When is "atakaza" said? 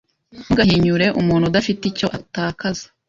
2.17-2.85